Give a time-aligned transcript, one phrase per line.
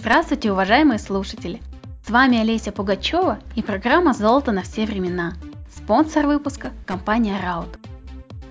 [0.00, 1.60] Здравствуйте, уважаемые слушатели!
[2.06, 5.34] С вами Олеся Пугачева и программа «Золото на все времена».
[5.76, 7.80] Спонсор выпуска– компания Раут.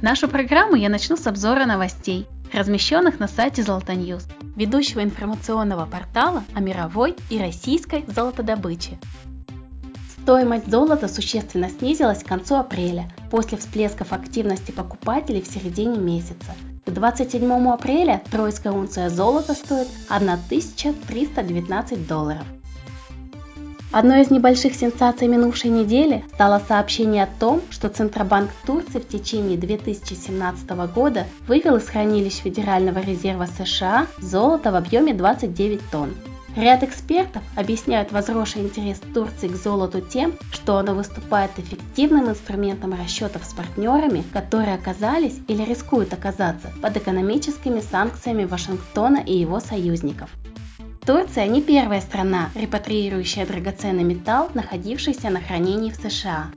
[0.02, 4.28] Нашу программу я начну с обзора новостей, размещенных на сайте Золото News,
[4.58, 9.00] ведущего информационного портала о мировой и российской золотодобыче.
[10.22, 16.52] Стоимость золота существенно снизилась к концу апреля, после всплесков активности покупателей в середине месяца–
[16.88, 22.44] к 27 апреля тройская унция золота стоит 1319 долларов.
[23.92, 29.58] Одной из небольших сенсаций минувшей недели стало сообщение о том, что Центробанк Турции в течение
[29.58, 36.14] 2017 года вывел из хранилищ Федерального резерва США золото в объеме 29 тонн.
[36.58, 43.46] Ряд экспертов объясняют возросший интерес Турции к золоту тем, что оно выступает эффективным инструментом расчетов
[43.46, 50.32] с партнерами, которые оказались или рискуют оказаться под экономическими санкциями Вашингтона и его союзников.
[51.06, 56.48] Турция не первая страна, репатриирующая драгоценный металл, находившийся на хранении в США.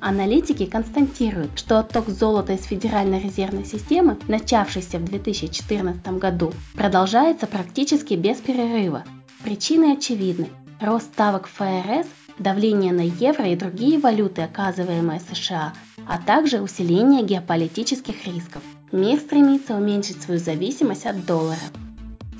[0.00, 8.14] Аналитики констатируют, что отток золота из Федеральной резервной системы, начавшийся в 2014 году, продолжается практически
[8.14, 9.04] без перерыва,
[9.44, 10.50] Причины очевидны.
[10.80, 12.06] Рост ставок ФРС,
[12.38, 15.72] давление на евро и другие валюты, оказываемые США,
[16.06, 18.62] а также усиление геополитических рисков.
[18.92, 21.58] Мир стремится уменьшить свою зависимость от доллара.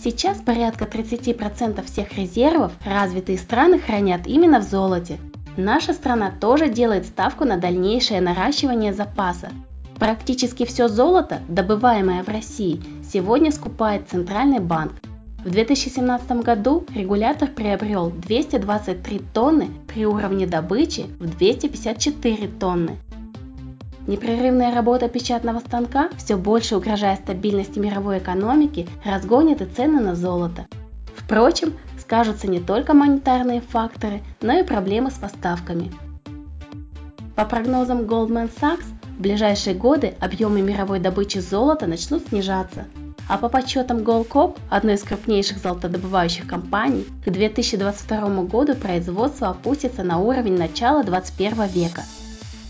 [0.03, 5.19] Сейчас порядка 30% всех резервов развитые страны хранят именно в золоте.
[5.57, 9.51] Наша страна тоже делает ставку на дальнейшее наращивание запаса.
[9.99, 14.93] Практически все золото, добываемое в России, сегодня скупает Центральный банк,
[15.45, 22.99] в 2017 году регулятор приобрел 223 тонны при уровне добычи в 254 тонны.
[24.07, 30.67] Непрерывная работа печатного станка, все больше угрожая стабильности мировой экономики, разгонит и цены на золото.
[31.17, 35.91] Впрочем, скажутся не только монетарные факторы, но и проблемы с поставками.
[37.35, 38.85] По прогнозам Goldman Sachs,
[39.17, 42.85] в ближайшие годы объемы мировой добычи золота начнут снижаться–
[43.29, 50.19] а по подсчетам Goldcorp, одной из крупнейших золотодобывающих компаний, к 2022 году производство опустится на
[50.19, 52.03] уровень начала 21 века.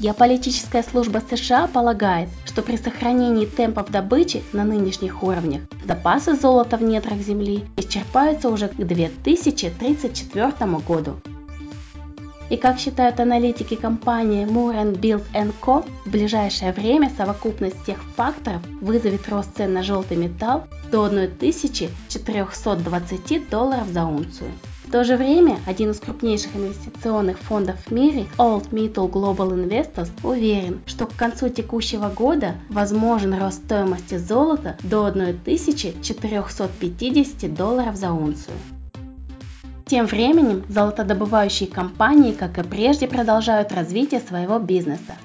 [0.00, 6.83] Геополитическая служба США полагает, что при сохранении темпов добычи на нынешних уровнях запасы золота в
[6.83, 10.53] недрах Земли исчерпаются уже к 2034
[10.89, 11.21] году.
[12.50, 15.22] И как считают аналитики компании Moore Build
[15.62, 23.49] Co, в ближайшее время совокупность всех факторов вызовет рост цен на желтый металл до 1420
[23.49, 24.50] долларов за унцию.
[24.84, 30.10] В то же время один из крупнейших инвестиционных фондов в мире, Old Metal Global Investors,
[30.25, 38.56] уверен, что к концу текущего года возможен рост стоимости золота до 1450 долларов за унцию.
[39.91, 45.17] Тем временем золотодобывающие компании, как и прежде, продолжают развитие своего бизнеса.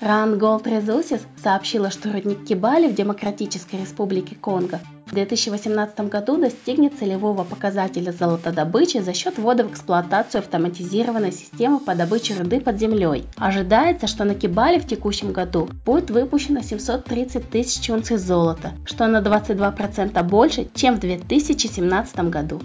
[0.00, 6.98] Rand Gold Resources сообщила, что рудник Кибали в Демократической Республике Конго в 2018 году достигнет
[6.98, 13.26] целевого показателя золотодобычи за счет ввода в эксплуатацию автоматизированной системы по добыче руды под землей.
[13.36, 19.20] Ожидается, что на Кибали в текущем году будет выпущено 730 тысяч унций золота, что на
[19.20, 22.60] 22% больше, чем в 2017 году.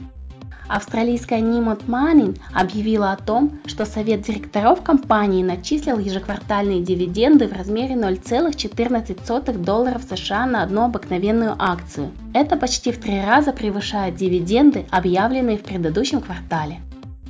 [0.68, 7.96] Австралийская Нимот Манин объявила о том, что совет директоров компании начислил ежеквартальные дивиденды в размере
[7.96, 12.12] 0,14 долларов США на одну обыкновенную акцию.
[12.34, 16.82] Это почти в три раза превышает дивиденды, объявленные в предыдущем квартале.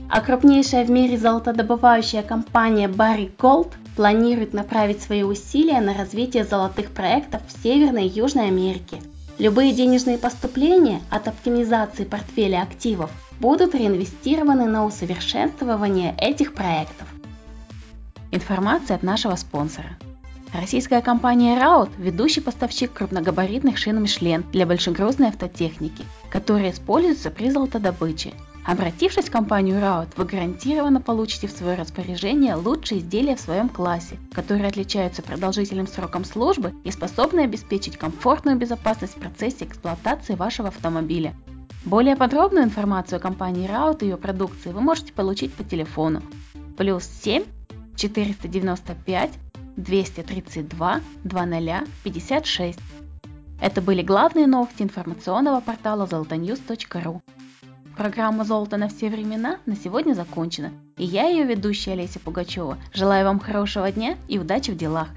[0.10, 6.92] А крупнейшая в мире золотодобывающая компания Barrick Gold планирует направить свои усилия на развитие золотых
[6.92, 8.98] проектов в Северной и Южной Америке.
[9.40, 17.08] Любые денежные поступления от оптимизации портфеля активов будут реинвестированы на усовершенствование этих проектов.
[18.32, 19.96] Информация от нашего спонсора.
[20.54, 28.34] Российская компания Раут– ведущий поставщик крупногабаритных шин Мишлен для большегрузной автотехники, которые используются при золотодобыче.
[28.68, 34.18] Обратившись в компанию Раут, вы гарантированно получите в свое распоряжение лучшие изделия в своем классе,
[34.34, 41.34] которые отличаются продолжительным сроком службы и способны обеспечить комфортную безопасность в процессе эксплуатации вашего автомобиля.
[41.86, 46.22] Более подробную информацию о компании Раут и ее продукции вы можете получить по телефону
[46.78, 47.46] плюс 7
[47.96, 49.32] 495
[49.78, 52.80] 232 2056.
[53.62, 57.22] Это были главные новости информационного портала zolotonews.ru.
[57.98, 63.26] Программа «Золото на все времена» на сегодня закончена, и я, ее ведущая Олеся Пугачева, желаю
[63.26, 65.08] вам хорошего дня и удачи в делах.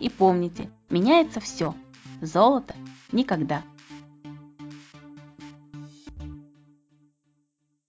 [0.00, 1.76] И помните, меняется все.
[2.20, 2.74] Золото
[3.12, 3.62] никогда.